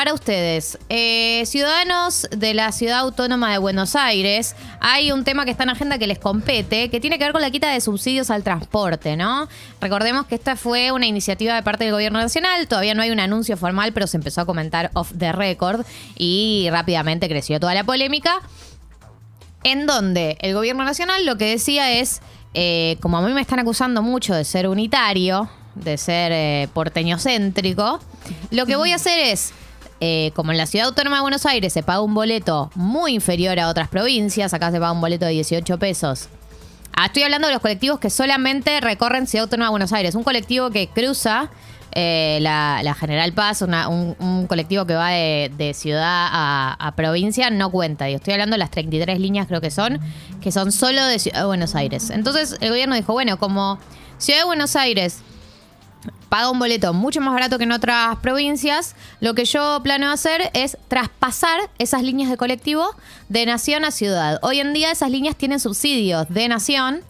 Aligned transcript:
para 0.00 0.14
ustedes, 0.14 0.78
eh, 0.88 1.42
ciudadanos 1.44 2.26
de 2.34 2.54
la 2.54 2.72
ciudad 2.72 3.00
autónoma 3.00 3.52
de 3.52 3.58
Buenos 3.58 3.94
Aires, 3.96 4.56
hay 4.80 5.12
un 5.12 5.24
tema 5.24 5.44
que 5.44 5.50
está 5.50 5.64
en 5.64 5.68
agenda 5.68 5.98
que 5.98 6.06
les 6.06 6.18
compete, 6.18 6.88
que 6.88 7.00
tiene 7.00 7.18
que 7.18 7.24
ver 7.24 7.34
con 7.34 7.42
la 7.42 7.50
quita 7.50 7.70
de 7.70 7.82
subsidios 7.82 8.30
al 8.30 8.42
transporte, 8.42 9.18
¿no? 9.18 9.46
Recordemos 9.78 10.24
que 10.24 10.36
esta 10.36 10.56
fue 10.56 10.90
una 10.90 11.04
iniciativa 11.04 11.54
de 11.54 11.62
parte 11.62 11.84
del 11.84 11.92
gobierno 11.92 12.18
nacional, 12.18 12.66
todavía 12.66 12.94
no 12.94 13.02
hay 13.02 13.10
un 13.10 13.20
anuncio 13.20 13.58
formal, 13.58 13.92
pero 13.92 14.06
se 14.06 14.16
empezó 14.16 14.40
a 14.40 14.46
comentar 14.46 14.90
off 14.94 15.12
the 15.18 15.32
record 15.32 15.84
y 16.16 16.68
rápidamente 16.70 17.28
creció 17.28 17.60
toda 17.60 17.74
la 17.74 17.84
polémica, 17.84 18.40
en 19.64 19.84
donde 19.84 20.38
el 20.40 20.54
gobierno 20.54 20.82
nacional 20.82 21.26
lo 21.26 21.36
que 21.36 21.44
decía 21.44 21.92
es, 21.92 22.22
eh, 22.54 22.96
como 23.00 23.18
a 23.18 23.20
mí 23.20 23.34
me 23.34 23.42
están 23.42 23.58
acusando 23.58 24.00
mucho 24.00 24.34
de 24.34 24.46
ser 24.46 24.66
unitario, 24.66 25.50
de 25.74 25.98
ser 25.98 26.32
eh, 26.32 26.68
porteño 26.72 27.18
céntrico, 27.18 28.00
lo 28.50 28.64
que 28.64 28.76
voy 28.76 28.92
a 28.92 28.96
hacer 28.96 29.18
es, 29.18 29.52
eh, 30.00 30.32
como 30.34 30.52
en 30.52 30.58
la 30.58 30.66
ciudad 30.66 30.88
autónoma 30.88 31.16
de 31.16 31.22
Buenos 31.22 31.46
Aires 31.46 31.72
se 31.72 31.82
paga 31.82 32.00
un 32.00 32.14
boleto 32.14 32.70
muy 32.74 33.12
inferior 33.14 33.58
a 33.58 33.68
otras 33.68 33.88
provincias, 33.88 34.54
acá 34.54 34.70
se 34.70 34.80
paga 34.80 34.92
un 34.92 35.00
boleto 35.00 35.26
de 35.26 35.32
18 35.32 35.78
pesos. 35.78 36.28
Ah, 36.94 37.06
estoy 37.06 37.22
hablando 37.22 37.46
de 37.48 37.52
los 37.52 37.62
colectivos 37.62 38.00
que 38.00 38.10
solamente 38.10 38.80
recorren 38.80 39.26
Ciudad 39.26 39.44
Autónoma 39.44 39.66
de 39.66 39.70
Buenos 39.70 39.92
Aires. 39.92 40.14
Un 40.14 40.24
colectivo 40.24 40.70
que 40.70 40.88
cruza 40.88 41.50
eh, 41.92 42.38
la, 42.40 42.94
General 42.98 43.32
Paz, 43.32 43.62
un, 43.62 44.46
colectivo 44.48 44.86
que 44.86 44.94
va 44.94 45.10
de, 45.10 45.72
ciudad 45.74 46.28
a, 46.30 46.92
provincia, 46.96 47.50
no 47.50 47.70
cuenta. 47.70 48.04
Digo, 48.06 48.16
estoy 48.16 48.34
hablando 48.34 48.54
de 48.54 48.58
las 48.58 48.70
33 48.70 49.18
líneas, 49.18 49.46
creo 49.46 49.60
que 49.60 49.70
son, 49.70 50.00
que 50.40 50.52
son 50.52 50.72
solo 50.72 51.04
de 51.06 51.18
Ciudad 51.18 51.40
de 51.40 51.46
Buenos 51.46 51.74
Aires. 51.74 52.10
Entonces 52.10 52.56
el 52.60 52.70
gobierno 52.70 52.94
dijo, 52.94 53.12
bueno, 53.12 53.38
como 53.38 53.78
Ciudad 54.18 54.40
de 54.40 54.44
Buenos 54.44 54.76
Aires 54.76 55.22
paga 56.28 56.50
un 56.50 56.58
boleto 56.58 56.92
mucho 56.92 57.20
más 57.20 57.34
barato 57.34 57.58
que 57.58 57.64
en 57.64 57.72
otras 57.72 58.16
provincias, 58.18 58.94
lo 59.20 59.34
que 59.34 59.44
yo 59.44 59.80
planeo 59.82 60.10
hacer 60.10 60.50
es 60.54 60.78
traspasar 60.88 61.58
esas 61.78 62.02
líneas 62.02 62.30
de 62.30 62.36
colectivo 62.36 62.94
de 63.28 63.46
nación 63.46 63.84
a 63.84 63.90
ciudad. 63.90 64.38
Hoy 64.42 64.60
en 64.60 64.72
día 64.72 64.92
esas 64.92 65.10
líneas 65.10 65.36
tienen 65.36 65.60
subsidios 65.60 66.28
de 66.28 66.48
nación. 66.48 67.02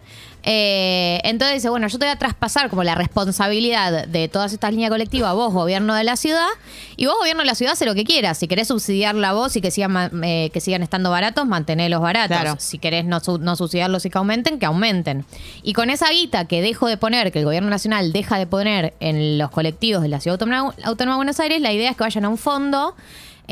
Eh, 0.42 1.20
entonces 1.24 1.56
dice, 1.56 1.68
bueno, 1.68 1.88
yo 1.88 1.98
te 1.98 2.06
voy 2.06 2.12
a 2.12 2.16
traspasar 2.16 2.70
como 2.70 2.82
la 2.84 2.94
responsabilidad 2.94 4.06
de 4.06 4.28
todas 4.28 4.52
estas 4.52 4.70
líneas 4.72 4.90
colectivas, 4.90 5.34
vos, 5.34 5.52
gobierno 5.52 5.94
de 5.94 6.04
la 6.04 6.16
ciudad, 6.16 6.48
y 6.96 7.06
vos, 7.06 7.16
gobierno 7.18 7.42
de 7.42 7.46
la 7.46 7.54
ciudad, 7.54 7.72
hace 7.72 7.86
lo 7.86 7.94
que 7.94 8.04
quieras. 8.04 8.38
Si 8.38 8.48
querés 8.48 8.68
subsidiarla 8.68 9.32
vos 9.32 9.54
y 9.56 9.60
que 9.60 9.70
sigan, 9.70 10.22
eh, 10.24 10.50
que 10.52 10.60
sigan 10.60 10.82
estando 10.82 11.10
baratos, 11.10 11.46
mantenerlos 11.46 12.00
baratos. 12.00 12.36
Claro. 12.36 12.56
Si 12.58 12.78
querés 12.78 13.04
no, 13.04 13.20
no 13.40 13.56
subsidiarlos 13.56 14.04
y 14.06 14.10
que 14.10 14.18
aumenten, 14.18 14.58
que 14.58 14.66
aumenten. 14.66 15.24
Y 15.62 15.72
con 15.72 15.90
esa 15.90 16.10
guita 16.10 16.46
que 16.46 16.62
dejo 16.62 16.86
de 16.86 16.96
poner, 16.96 17.32
que 17.32 17.40
el 17.40 17.44
gobierno 17.44 17.70
nacional 17.70 18.12
deja 18.12 18.38
de 18.38 18.46
poner 18.46 18.94
en 19.00 19.38
los 19.38 19.50
colectivos 19.50 20.02
de 20.02 20.08
la 20.08 20.20
Ciudad 20.20 20.34
Autónoma, 20.34 20.74
Autónoma 20.84 21.14
de 21.14 21.18
Buenos 21.18 21.40
Aires, 21.40 21.60
la 21.60 21.72
idea 21.72 21.90
es 21.90 21.96
que 21.96 22.04
vayan 22.04 22.24
a 22.24 22.28
un 22.28 22.38
fondo 22.38 22.94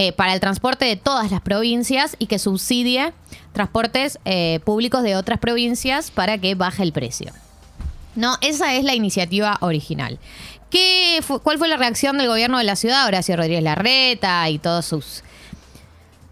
eh, 0.01 0.13
para 0.13 0.33
el 0.33 0.39
transporte 0.39 0.85
de 0.85 0.95
todas 0.95 1.33
las 1.33 1.41
provincias 1.41 2.15
y 2.21 2.27
que 2.27 2.39
subsidie 2.39 3.13
transportes 3.53 4.21
eh, 4.25 4.61
públicos 4.65 5.03
de 5.03 5.17
otras 5.17 5.41
provincias 5.41 6.13
para 6.13 6.39
que 6.39 6.55
baje 6.55 6.85
el 6.85 6.93
precio. 6.93 7.33
No, 8.15 8.37
esa 8.41 8.75
es 8.75 8.85
la 8.85 8.95
iniciativa 8.95 9.59
original. 9.61 10.21
¿Qué 10.71 11.21
¿Cuál 11.43 11.59
fue 11.59 11.67
la 11.67 11.77
reacción 11.77 12.17
del 12.17 12.29
gobierno 12.29 12.59
de 12.59 12.65
la 12.65 12.77
ciudad? 12.77 13.09
Horacio 13.09 13.37
Rodríguez 13.37 13.65
Larreta 13.65 14.49
y 14.49 14.61
todos 14.61 14.87
sus 14.87 15.25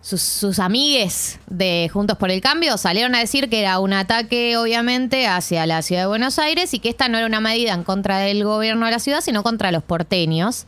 sus, 0.07 0.23
sus 0.23 0.61
amigues 0.61 1.41
de 1.49 1.91
Juntos 1.93 2.17
por 2.17 2.31
el 2.31 2.41
Cambio 2.41 2.79
salieron 2.79 3.17
a 3.17 3.19
decir 3.19 3.51
que 3.51 3.59
era 3.59 3.81
un 3.81 3.93
ataque, 3.93 4.57
obviamente, 4.57 5.27
hacia 5.27 5.67
la 5.67 5.83
ciudad 5.83 6.03
de 6.03 6.07
Buenos 6.07 6.39
Aires 6.39 6.73
y 6.75 6.79
que 6.79 6.89
esta 6.89 7.09
no 7.09 7.19
era 7.19 7.27
una 7.27 7.41
medida 7.41 7.73
en 7.73 7.83
contra 7.83 8.19
del 8.19 8.45
gobierno 8.45 8.87
de 8.87 8.93
la 8.93 9.01
ciudad, 9.01 9.21
sino 9.21 9.43
contra 9.43 9.73
los 9.73 9.83
porteños. 9.83 10.67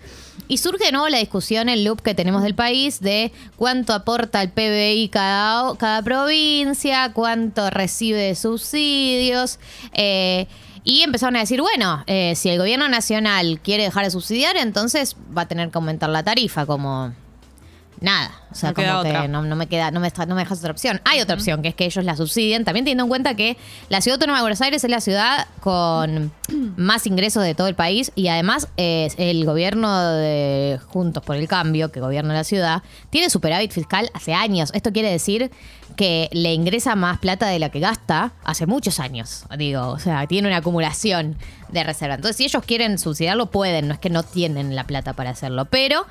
Y 0.48 0.58
surge 0.58 0.86
de 0.86 0.90
nuevo 0.90 1.08
la 1.08 1.18
discusión, 1.18 1.68
el 1.68 1.84
loop 1.84 2.02
que 2.02 2.16
tenemos 2.16 2.42
del 2.42 2.56
país 2.56 2.98
de 2.98 3.30
cuánto 3.54 3.92
aporta 3.92 4.42
el 4.42 4.50
PBI 4.50 5.08
cada, 5.08 5.76
cada 5.76 6.02
provincia, 6.02 7.12
cuánto 7.12 7.70
recibe 7.70 8.18
de 8.18 8.34
subsidios. 8.34 9.60
eh, 9.92 10.48
y 10.82 11.02
empezaron 11.02 11.36
a 11.36 11.40
decir, 11.40 11.60
bueno, 11.60 12.02
eh, 12.08 12.32
si 12.34 12.48
el 12.48 12.58
gobierno 12.58 12.88
nacional 12.88 13.60
quiere 13.62 13.84
dejar 13.84 14.04
de 14.04 14.10
subsidiar, 14.10 14.56
entonces 14.56 15.14
va 15.36 15.42
a 15.42 15.46
tener 15.46 15.70
que 15.70 15.78
aumentar 15.78 16.08
la 16.08 16.24
tarifa, 16.24 16.66
como 16.66 17.12
nada. 18.00 18.30
O 18.50 18.54
sea, 18.54 18.70
No 18.70 18.74
como 18.74 19.02
que 19.02 19.28
no, 19.28 19.42
no 19.42 19.56
me 19.56 19.66
queda, 19.66 19.90
no 19.90 20.00
me, 20.00 20.06
está- 20.06 20.24
no 20.26 20.34
me 20.34 20.42
dejas 20.42 20.58
otra 20.58 20.70
opción. 20.72 21.00
Hay 21.04 21.20
otra 21.20 21.34
opción, 21.34 21.60
que 21.62 21.68
es 21.68 21.74
que 21.74 21.84
ellos 21.84 22.04
la 22.04 22.16
subsidien. 22.16 22.64
También 22.64 22.84
teniendo 22.84 23.04
en 23.04 23.08
cuenta 23.08 23.34
que 23.34 23.56
la 23.88 24.00
ciudad 24.00 24.14
autónoma 24.16 24.38
de 24.38 24.42
Buenos 24.42 24.60
Aires 24.60 24.82
es 24.84 24.90
la 24.90 25.00
ciudad 25.00 25.46
con 25.60 26.32
más 26.76 27.06
ingresos 27.06 27.42
de 27.42 27.54
todo 27.54 27.66
el 27.68 27.74
país 27.74 28.10
y 28.14 28.28
además 28.28 28.68
eh, 28.76 29.08
el 29.18 29.44
gobierno 29.44 30.02
de 30.12 30.78
Juntos 30.86 31.22
por 31.22 31.36
el 31.36 31.48
Cambio, 31.48 31.90
que 31.92 32.00
gobierna 32.00 32.32
la 32.34 32.44
ciudad, 32.44 32.82
tiene 33.10 33.30
superávit 33.30 33.72
fiscal 33.72 34.10
hace 34.14 34.32
años. 34.34 34.70
Esto 34.74 34.92
quiere 34.92 35.10
decir 35.10 35.50
que 35.96 36.28
le 36.32 36.54
ingresa 36.54 36.94
más 36.94 37.18
plata 37.18 37.48
de 37.48 37.58
la 37.58 37.70
que 37.70 37.80
gasta 37.80 38.32
hace 38.44 38.66
muchos 38.66 39.00
años. 39.00 39.44
Digo, 39.58 39.88
o 39.88 39.98
sea, 39.98 40.26
tiene 40.26 40.46
una 40.48 40.58
acumulación 40.58 41.36
de 41.70 41.82
reserva. 41.82 42.14
Entonces, 42.14 42.36
si 42.36 42.44
ellos 42.44 42.62
quieren 42.64 42.98
subsidiarlo, 42.98 43.46
pueden. 43.50 43.88
No 43.88 43.94
es 43.94 44.00
que 44.00 44.08
no 44.10 44.22
tienen 44.22 44.76
la 44.76 44.84
plata 44.84 45.12
para 45.14 45.30
hacerlo. 45.30 45.64
Pero 45.64 46.06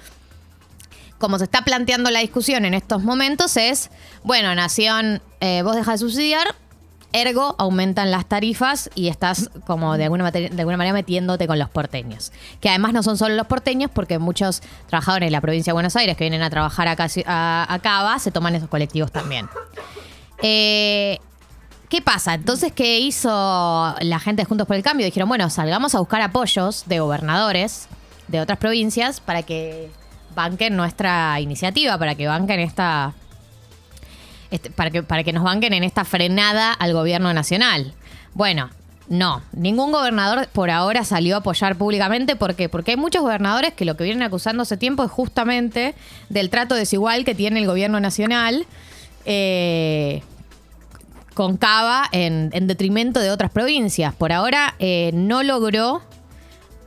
como 1.18 1.38
se 1.38 1.46
está 1.46 1.64
planteando 1.64 2.10
la 2.12 2.20
discusión 2.20 2.66
en 2.66 2.74
estos 2.74 3.04
momentos, 3.04 3.58
es, 3.58 3.90
bueno, 4.24 4.54
Nación, 4.56 5.22
eh, 5.40 5.62
vos 5.64 5.76
dejas 5.76 6.00
de 6.00 6.06
subsidiar, 6.06 6.56
ergo 7.14 7.56
aumentan 7.58 8.12
las 8.12 8.28
tarifas 8.28 8.90
y 8.94 9.08
estás 9.08 9.50
como 9.66 9.98
de 9.98 10.04
alguna, 10.04 10.32
manera 10.78 10.94
metiéndote 10.94 11.48
con 11.48 11.58
los 11.58 11.70
porteños. 11.70 12.32
Que 12.62 12.70
además 12.70 12.94
no 12.94 13.04
son 13.04 13.18
solo 13.18 13.36
los 13.36 13.48
porteños, 13.48 13.90
porque 13.94 14.20
muchos 14.20 14.62
trabajadores 14.88 15.28
de 15.28 15.32
la 15.32 15.42
provincia 15.42 15.72
de 15.72 15.76
Buenos 15.76 15.96
Aires 15.96 16.18
que 16.18 16.24
vienen 16.24 16.44
a 16.44 16.50
trabajar 16.50 16.88
acá 16.88 17.08
a, 17.26 17.74
a 17.74 17.80
Cava 17.80 18.20
se 18.20 18.32
toman 18.32 18.56
esos 18.56 18.70
colectivos 18.70 19.12
también. 19.12 19.50
Eh, 20.42 21.20
¿Qué 21.90 22.02
pasa? 22.02 22.34
Entonces, 22.34 22.74
¿qué 22.74 23.00
hizo 23.00 23.30
la 24.02 24.20
gente 24.20 24.42
de 24.42 24.46
Juntos 24.46 24.68
por 24.68 24.76
el 24.76 24.84
Cambio? 24.84 25.06
Dijeron, 25.06 25.30
bueno, 25.30 25.50
salgamos 25.50 25.96
a 25.96 26.00
buscar 26.00 26.22
apoyos 26.22 26.84
de 26.86 27.00
gobernadores 27.00 27.88
de 28.28 28.42
otras 28.42 28.60
provincias 28.60 29.22
para 29.22 29.44
que 29.44 29.90
banquen 30.38 30.78
nuestra 30.78 31.40
iniciativa, 31.42 31.98
para 31.98 32.16
que 32.16 32.28
banquen 32.28 32.60
esta. 32.62 33.14
este- 34.52 34.70
para, 34.72 34.90
que, 34.92 35.04
para 35.04 35.24
que 35.26 35.34
nos 35.34 35.44
banquen 35.44 35.74
en 35.74 35.84
esta 35.84 36.06
frenada 36.06 36.72
al 36.72 36.94
gobierno 36.94 37.34
nacional. 37.34 37.94
Bueno, 38.34 38.70
no, 39.10 39.42
ningún 39.52 39.92
gobernador 39.92 40.48
por 40.54 40.70
ahora 40.70 41.04
salió 41.04 41.36
a 41.36 41.40
apoyar 41.40 41.76
públicamente. 41.76 42.36
¿Por 42.36 42.56
qué? 42.56 42.70
Porque 42.70 42.92
hay 42.92 42.98
muchos 42.98 43.22
gobernadores 43.24 43.74
que 43.74 43.84
lo 43.86 43.98
que 43.98 44.04
vienen 44.04 44.22
acusando 44.24 44.64
hace 44.64 44.78
tiempo 44.78 45.04
es 45.04 45.12
justamente 45.12 45.96
del 46.30 46.50
trato 46.50 46.76
desigual 46.76 47.26
que 47.26 47.34
tiene 47.36 47.60
el 47.60 47.66
gobierno 47.66 48.00
nacional. 48.00 48.66
eh, 49.26 50.22
con 51.34 51.56
Cava 51.58 52.10
en, 52.14 52.50
en 52.54 52.66
detrimento 52.66 53.20
de 53.20 53.30
otras 53.30 53.52
provincias. 53.52 54.16
Por 54.16 54.32
ahora 54.32 54.74
eh, 54.80 55.12
no 55.14 55.44
logró 55.44 56.02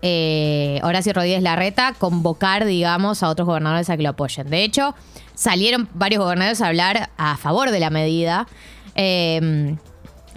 eh, 0.02 0.80
Horacio 0.82 1.12
Rodríguez 1.12 1.42
Larreta 1.42 1.94
convocar, 1.98 2.64
digamos, 2.64 3.22
a 3.22 3.28
otros 3.28 3.46
gobernadores 3.46 3.90
a 3.90 3.96
que 3.96 4.02
lo 4.02 4.10
apoyen. 4.10 4.48
De 4.48 4.64
hecho, 4.64 4.94
salieron 5.34 5.88
varios 5.94 6.22
gobernadores 6.22 6.60
a 6.60 6.68
hablar 6.68 7.10
a 7.16 7.36
favor 7.36 7.70
de 7.70 7.80
la 7.80 7.90
medida. 7.90 8.46
Eh, 8.94 9.76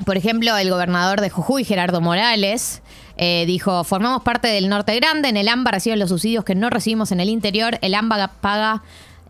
por 0.05 0.17
ejemplo, 0.17 0.57
el 0.57 0.69
gobernador 0.69 1.21
de 1.21 1.29
Jujuy, 1.29 1.63
Gerardo 1.63 2.01
Morales, 2.01 2.81
eh, 3.15 3.45
dijo, 3.45 3.83
formamos 3.83 4.23
parte 4.23 4.47
del 4.47 4.69
Norte 4.69 4.95
Grande, 4.95 5.29
en 5.29 5.37
el 5.37 5.47
AMBA 5.47 5.71
reciben 5.71 5.99
los 5.99 6.09
subsidios 6.09 6.43
que 6.43 6.55
no 6.55 6.69
recibimos 6.69 7.11
en 7.11 7.19
el 7.19 7.29
interior, 7.29 7.77
el 7.81 7.93
AMBA 7.93 8.27
paga 8.41 8.83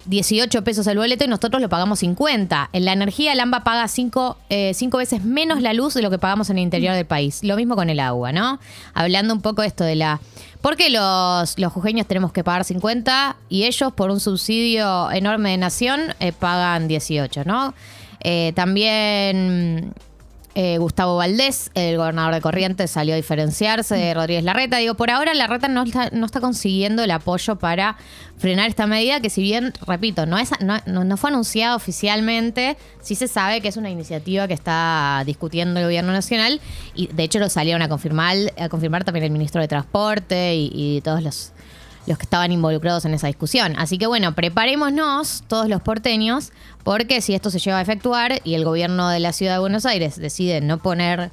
18 0.05 0.63
pesos 0.63 0.87
el 0.87 0.97
boleto 0.97 1.23
y 1.23 1.27
nosotros 1.27 1.61
lo 1.61 1.69
pagamos 1.69 1.99
50. 1.99 2.69
En 2.73 2.85
la 2.85 2.93
energía, 2.93 3.33
el 3.33 3.39
AMBA 3.39 3.63
paga 3.63 3.87
5 3.87 4.37
veces 4.97 5.23
menos 5.23 5.61
la 5.61 5.73
luz 5.73 5.93
de 5.93 6.01
lo 6.01 6.09
que 6.09 6.17
pagamos 6.17 6.49
en 6.49 6.57
el 6.57 6.63
interior 6.63 6.95
del 6.95 7.05
país. 7.05 7.43
Lo 7.43 7.55
mismo 7.55 7.75
con 7.75 7.89
el 7.89 7.99
agua, 7.99 8.31
¿no? 8.31 8.59
Hablando 8.93 9.33
un 9.33 9.41
poco 9.41 9.61
de 9.61 9.67
esto 9.67 9.83
de 9.83 9.95
la... 9.95 10.19
¿Por 10.61 10.77
qué 10.77 10.89
los, 10.89 11.59
los 11.59 11.73
jujeños 11.73 12.07
tenemos 12.07 12.31
que 12.31 12.43
pagar 12.43 12.63
50 12.63 13.35
y 13.49 13.63
ellos 13.63 13.91
por 13.93 14.11
un 14.11 14.19
subsidio 14.19 15.11
enorme 15.11 15.51
de 15.51 15.57
nación 15.57 16.01
eh, 16.19 16.31
pagan 16.31 16.87
18, 16.87 17.43
¿no? 17.45 17.73
Eh, 18.21 18.53
también... 18.55 19.93
Eh, 20.55 20.77
Gustavo 20.77 21.15
Valdés, 21.17 21.71
el 21.73 21.97
gobernador 21.97 22.33
de 22.35 22.41
Corrientes, 22.41 22.91
salió 22.91 23.13
a 23.13 23.17
diferenciarse 23.17 23.95
de 23.95 24.13
Rodríguez 24.13 24.43
Larreta. 24.43 24.77
Digo, 24.77 24.93
por 24.93 25.09
ahora 25.09 25.33
Larreta 25.33 25.67
no 25.67 25.81
está, 25.83 26.09
no 26.11 26.25
está 26.27 26.41
consiguiendo 26.41 27.03
el 27.03 27.09
apoyo 27.09 27.55
para 27.55 27.97
frenar 28.37 28.67
esta 28.69 28.85
medida, 28.85 29.19
que 29.19 29.29
si 29.31 29.41
bien, 29.41 29.73
repito, 29.87 30.25
no, 30.27 30.37
es, 30.37 30.51
no, 30.59 30.77
no- 30.85 31.03
no 31.05 31.17
fue 31.17 31.29
anunciada 31.31 31.75
oficialmente, 31.75 32.77
sí 33.01 33.15
se 33.15 33.27
sabe 33.27 33.61
que 33.61 33.67
es 33.69 33.77
una 33.77 33.89
iniciativa 33.89 34.47
que 34.47 34.53
está 34.53 35.23
discutiendo 35.25 35.79
el 35.79 35.85
gobierno 35.87 36.11
nacional 36.11 36.59
y 36.93 37.07
de 37.07 37.23
hecho 37.23 37.39
lo 37.39 37.49
salieron 37.49 37.81
a 37.81 37.87
confirmar, 37.89 38.35
a 38.59 38.69
confirmar 38.69 39.03
también 39.05 39.23
el 39.25 39.31
ministro 39.31 39.61
de 39.61 39.67
Transporte 39.67 40.55
y, 40.55 40.69
y 40.73 41.01
todos 41.01 41.23
los, 41.23 41.52
los 42.05 42.17
que 42.17 42.23
estaban 42.23 42.51
involucrados 42.51 43.05
en 43.05 43.13
esa 43.13 43.27
discusión. 43.27 43.75
Así 43.77 43.97
que 43.97 44.07
bueno, 44.07 44.33
preparémonos 44.33 45.43
todos 45.47 45.69
los 45.69 45.81
porteños, 45.81 46.51
porque 46.83 47.21
si 47.21 47.33
esto 47.33 47.49
se 47.49 47.59
lleva 47.59 47.79
a 47.79 47.81
efectuar 47.81 48.41
y 48.43 48.55
el 48.55 48.65
gobierno 48.65 49.09
de 49.09 49.19
la 49.19 49.33
ciudad 49.33 49.53
de 49.53 49.59
Buenos 49.59 49.85
Aires 49.85 50.17
decide 50.17 50.61
no 50.61 50.79
poner 50.79 51.31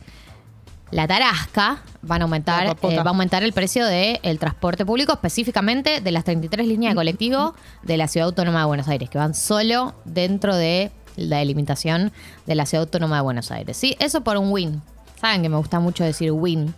la 0.90 1.06
tarasca, 1.06 1.82
van 2.02 2.22
a 2.22 2.25
aumentar, 2.25 2.67
eh, 2.67 2.96
va 2.96 3.02
a 3.02 3.08
aumentar 3.08 3.44
el 3.44 3.52
precio 3.52 3.87
del 3.87 4.38
transporte 4.38 4.84
público, 4.84 5.12
específicamente 5.12 6.00
de 6.00 6.11
las 6.11 6.25
33 6.25 6.67
líneas 6.67 6.93
de 6.93 6.96
colectivo 6.96 7.55
de 7.82 7.96
la 7.96 8.08
Ciudad 8.08 8.26
Autónoma 8.26 8.61
de 8.61 8.67
Buenos 8.67 8.88
Aires, 8.88 9.08
que 9.08 9.19
van 9.19 9.34
solo 9.34 9.94
dentro 10.05 10.56
de 10.56 10.90
la 11.17 11.38
delimitación 11.38 12.12
de 12.46 12.55
la 12.55 12.67
Ciudad 12.67 12.84
Autónoma 12.84 13.17
de 13.17 13.22
Buenos 13.22 13.50
Aires. 13.50 13.76
Sí, 13.76 13.96
eso 14.00 14.22
por 14.22 14.37
un 14.37 14.50
win. 14.50 14.82
Saben 15.20 15.43
que 15.43 15.49
me 15.49 15.56
gusta 15.56 15.81
mucho 15.81 16.02
decir 16.02 16.32
win. 16.32 16.75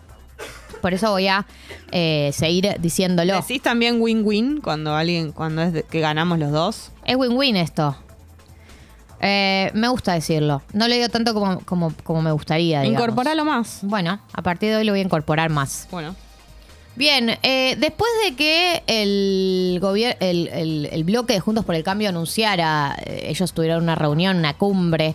Por 0.83 0.93
eso 0.93 1.11
voy 1.11 1.29
a 1.29 1.47
eh, 1.93 2.31
seguir 2.35 2.77
diciéndolo. 2.81 3.35
¿Decís 3.37 3.63
también 3.63 4.03
win-win 4.03 4.61
cuando 4.61 4.95
alguien, 4.95 5.33
cuando 5.33 5.63
es 5.63 5.73
de- 5.73 5.83
que 5.85 6.01
ganamos 6.01 6.39
los 6.39 6.51
dos? 6.53 6.91
Es 7.07 7.17
win-win 7.17 7.57
esto. 7.57 7.97
Eh, 9.21 9.71
me 9.75 9.89
gusta 9.89 10.15
decirlo. 10.15 10.63
No 10.73 10.89
lo 10.89 10.95
digo 10.95 11.09
tanto 11.09 11.33
como, 11.33 11.61
como, 11.61 11.93
como 12.03 12.23
me 12.23 12.33
gustaría. 12.33 12.81
digamos. 12.81 13.01
Incorporalo 13.01 13.45
más. 13.45 13.79
Bueno, 13.83 14.21
a 14.33 14.43
partir 14.43 14.71
de 14.71 14.77
hoy 14.77 14.85
lo 14.85 14.93
voy 14.93 15.01
a 15.01 15.05
incorporar 15.05 15.49
más. 15.51 15.87
Bueno. 15.91 16.15
Bien, 16.95 17.31
eh, 17.43 17.77
después 17.79 18.11
de 18.25 18.35
que 18.37 18.83
el, 18.87 19.79
gobier- 19.81 20.17
el, 20.21 20.49
el- 20.49 20.89
el 20.93 21.05
bloque 21.05 21.33
de 21.35 21.41
Juntos 21.41 21.65
por 21.65 21.75
el 21.75 21.83
Cambio 21.85 22.09
anunciara, 22.11 22.95
eh, 23.07 23.27
ellos 23.29 23.53
tuvieron 23.55 23.83
una 23.85 23.95
reunión, 23.95 24.37
una 24.37 24.55
cumbre, 24.59 25.15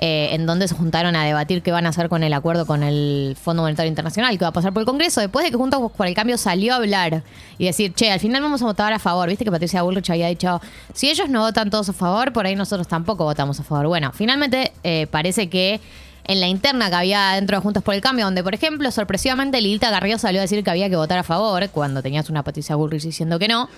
eh, 0.00 0.28
en 0.32 0.46
donde 0.46 0.68
se 0.68 0.76
juntaron 0.76 1.16
a 1.16 1.24
debatir 1.24 1.60
qué 1.60 1.72
van 1.72 1.84
a 1.84 1.88
hacer 1.88 2.08
con 2.08 2.22
el 2.22 2.32
acuerdo 2.32 2.66
con 2.66 2.84
el 2.84 3.36
Fondo 3.40 3.62
Monetario 3.62 3.88
Internacional, 3.88 4.38
que 4.38 4.44
va 4.44 4.50
a 4.50 4.52
pasar 4.52 4.72
por 4.72 4.82
el 4.82 4.86
Congreso, 4.86 5.20
después 5.20 5.44
de 5.44 5.50
que 5.50 5.56
Juntos 5.56 5.90
por 5.90 6.06
el 6.06 6.14
Cambio 6.14 6.38
salió 6.38 6.74
a 6.74 6.76
hablar 6.76 7.24
y 7.58 7.66
decir, 7.66 7.92
che, 7.94 8.12
al 8.12 8.20
final 8.20 8.40
vamos 8.40 8.62
a 8.62 8.66
votar 8.66 8.92
a 8.92 9.00
favor. 9.00 9.28
Viste 9.28 9.44
que 9.44 9.50
Patricia 9.50 9.82
Bullrich 9.82 10.08
había 10.10 10.28
dicho, 10.28 10.60
si 10.94 11.10
ellos 11.10 11.28
no 11.28 11.40
votan 11.40 11.68
todos 11.70 11.88
a 11.88 11.92
favor, 11.92 12.32
por 12.32 12.46
ahí 12.46 12.54
nosotros 12.54 12.86
tampoco 12.86 13.24
votamos 13.24 13.58
a 13.58 13.64
favor. 13.64 13.88
Bueno, 13.88 14.12
finalmente 14.14 14.72
eh, 14.84 15.08
parece 15.10 15.50
que 15.50 15.80
en 16.28 16.40
la 16.40 16.46
interna 16.46 16.90
que 16.90 16.94
había 16.94 17.32
dentro 17.32 17.56
de 17.56 17.62
Juntos 17.62 17.82
por 17.82 17.94
el 17.94 18.00
Cambio, 18.00 18.26
donde, 18.26 18.44
por 18.44 18.54
ejemplo, 18.54 18.88
sorpresivamente 18.92 19.60
Lilita 19.60 19.90
Garrido 19.90 20.18
salió 20.18 20.40
a 20.40 20.42
decir 20.42 20.62
que 20.62 20.70
había 20.70 20.88
que 20.88 20.96
votar 20.96 21.18
a 21.18 21.24
favor, 21.24 21.68
cuando 21.70 22.02
tenías 22.02 22.30
una 22.30 22.44
Patricia 22.44 22.76
Bullrich 22.76 23.02
diciendo 23.02 23.40
que 23.40 23.48
no. 23.48 23.68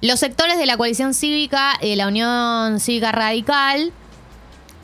Los 0.00 0.18
sectores 0.18 0.58
de 0.58 0.66
la 0.66 0.76
coalición 0.76 1.12
cívica 1.12 1.74
y 1.80 1.90
de 1.90 1.96
la 1.96 2.08
Unión 2.08 2.80
Cívica 2.80 3.12
Radical 3.12 3.92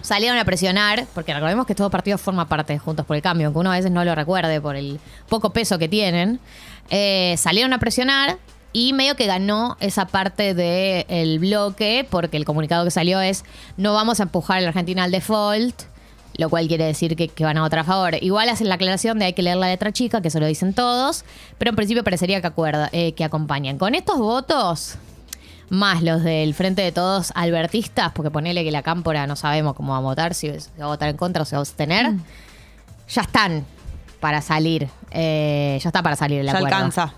salieron 0.09 0.39
a 0.39 0.45
presionar, 0.47 1.07
porque 1.15 1.35
recordemos 1.35 1.67
que 1.67 1.75
todo 1.75 1.91
partido 1.91 2.17
forma 2.17 2.49
parte 2.49 2.73
de 2.73 2.79
Juntos 2.79 3.05
por 3.05 3.15
el 3.15 3.21
Cambio, 3.21 3.49
aunque 3.49 3.61
uno 3.61 3.71
a 3.71 3.77
veces 3.77 3.91
no 3.91 4.05
lo 4.07 4.15
recuerde 4.15 4.59
por 4.59 4.75
el 4.75 4.99
poco 5.29 5.51
peso 5.51 5.79
que 5.79 5.87
tienen, 5.87 6.41
eh, 6.89 7.35
salieron 7.37 7.75
a 7.75 7.79
presionar 7.79 8.39
y 8.73 8.95
medio 8.95 9.17
que 9.17 9.27
ganó 9.27 9.77
esa 9.81 10.07
parte 10.07 10.55
del 10.55 11.39
bloque, 11.39 12.07
porque 12.11 12.39
el 12.39 12.47
comunicado 12.47 12.87
que 12.87 12.91
salió 12.91 13.21
es 13.21 13.45
no 13.77 13.93
vamos 13.93 14.21
a 14.21 14.23
empujar 14.23 14.59
a 14.59 14.61
la 14.63 14.69
Argentina 14.69 15.05
al 15.05 15.11
default, 15.11 15.83
lo 16.39 16.49
cual 16.49 16.69
quiere 16.69 16.85
decir 16.85 17.15
que, 17.15 17.45
van 17.45 17.59
a 17.59 17.61
votar 17.61 17.81
a 17.81 17.85
favor. 17.85 18.15
Igual 18.23 18.49
hacen 18.49 18.71
la 18.71 18.77
aclaración 18.77 19.19
de 19.19 19.27
hay 19.27 19.33
que 19.35 19.43
leer 19.43 19.59
la 19.59 19.69
letra 19.69 19.93
chica, 19.93 20.23
que 20.23 20.29
eso 20.29 20.41
lo 20.41 20.47
dicen 20.47 20.73
todos, 20.73 21.27
pero 21.59 21.69
en 21.69 21.77
principio 21.77 22.03
parecería 22.03 22.41
que, 22.41 22.47
acuerda, 22.47 22.89
eh, 22.93 23.13
que 23.13 23.25
acompañan. 23.25 23.77
Con 23.77 23.95
estos 23.95 24.17
votos, 24.19 24.97
más 25.71 26.03
los 26.03 26.23
del 26.25 26.55
Frente 26.55 26.83
de 26.83 26.93
Todos 26.93 27.33
albertistas, 27.35 28.13
porque 28.13 28.31
ponele 28.31 28.65
que 28.65 28.71
la 28.71 28.83
cámpora 28.83 29.27
no 29.27 29.37
sabemos 29.37 29.75
cómo 29.75 29.93
va 29.93 29.99
a 29.99 30.03
votar, 30.03 30.35
si 30.35 30.49
va 30.49 30.57
a 30.81 30.87
votar 30.87 31.09
en 31.11 31.17
contra 31.17 31.43
o 31.43 31.45
se 31.45 31.57
va 31.57 31.61
a 31.61 31.63
abstener, 31.63 32.13
ya 33.09 33.23
están 33.23 33.65
para 34.21 34.41
salir. 34.43 34.89
eh, 35.11 35.79
ya 35.83 35.89
está 35.89 36.03
para 36.03 36.17
salir 36.17 36.41
el 36.41 36.47
Ya 36.47 36.53
acuerdo. 36.53 36.75
alcanza. 36.77 37.15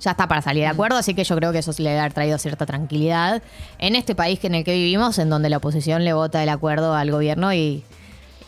Ya 0.00 0.10
está 0.10 0.26
para 0.26 0.42
salir 0.42 0.62
de 0.64 0.68
acuerdo, 0.68 0.96
así 0.96 1.14
que 1.14 1.22
yo 1.22 1.36
creo 1.36 1.52
que 1.52 1.58
eso 1.58 1.72
sí 1.72 1.82
le 1.84 1.98
ha 2.00 2.10
traído 2.10 2.36
cierta 2.36 2.66
tranquilidad 2.66 3.40
en 3.78 3.94
este 3.94 4.16
país 4.16 4.40
que 4.40 4.48
en 4.48 4.56
el 4.56 4.64
que 4.64 4.72
vivimos, 4.74 5.16
en 5.18 5.30
donde 5.30 5.48
la 5.48 5.58
oposición 5.58 6.02
le 6.04 6.12
vota 6.12 6.42
el 6.42 6.48
acuerdo 6.48 6.94
al 6.96 7.12
gobierno 7.12 7.52
y, 7.54 7.84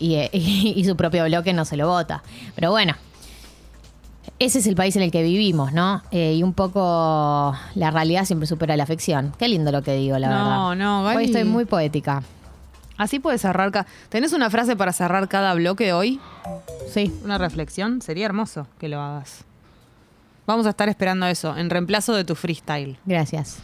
y, 0.01 0.15
eh, 0.17 0.31
y 0.33 0.85
su 0.85 0.97
propio 0.97 1.25
bloque 1.27 1.53
no 1.53 1.65
se 1.65 1.77
lo 1.77 1.87
vota. 1.87 2.25
Pero 2.57 2.73
bueno, 2.73 2.97
ese 4.39 4.59
es 4.59 4.67
el 4.67 4.75
país 4.75 4.97
en 4.97 5.03
el 5.03 5.11
que 5.11 5.23
vivimos, 5.23 5.73
¿no? 5.73 6.03
Eh, 6.11 6.35
y 6.35 6.43
un 6.43 6.53
poco 6.53 7.55
la 7.75 7.91
realidad 7.91 8.25
siempre 8.25 8.47
supera 8.47 8.77
la 8.77 8.87
ficción. 8.87 9.33
Qué 9.39 9.49
lindo 9.49 9.71
lo 9.73 9.83
que 9.83 9.95
digo, 9.95 10.19
la 10.19 10.29
No, 10.29 10.35
verdad. 10.71 10.75
no, 10.85 11.05
Gali. 11.05 11.17
Hoy 11.19 11.25
estoy 11.27 11.45
muy 11.45 11.65
poética. 11.65 12.23
Así 12.97 13.19
puedes 13.19 13.41
cerrar. 13.41 13.71
ca- 13.73 13.87
¿Tenés 14.09 14.33
una 14.33 14.51
frase 14.51 14.77
para 14.77 14.93
cerrar 14.93 15.29
cada 15.29 15.55
bloque 15.55 15.93
hoy? 15.93 16.21
Sí. 16.93 17.13
Una 17.25 17.39
reflexión. 17.39 18.01
Sería 18.03 18.27
hermoso 18.27 18.67
que 18.79 18.89
lo 18.89 19.01
hagas. 19.01 19.45
Vamos 20.47 20.67
a 20.67 20.71
estar 20.71 20.89
esperando 20.89 21.27
eso, 21.27 21.57
en 21.57 21.71
reemplazo 21.71 22.13
de 22.15 22.25
tu 22.25 22.35
freestyle. 22.35 22.99
Gracias. 23.07 23.59